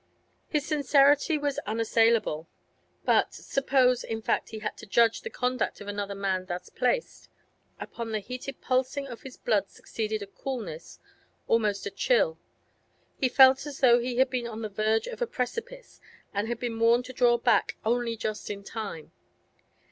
[0.47, 2.49] His sincerity was unassailable,
[3.05, 7.29] but—suppose, in fact, he had to judge the conduct of another man thus placed?
[7.79, 10.97] Upon the heated pulsing of his blood succeeded a coolness,
[11.45, 12.39] almost a chill;
[13.19, 16.01] he felt as though he had been on the verge of a precipice,
[16.33, 19.11] and had been warned to draw back only just in time.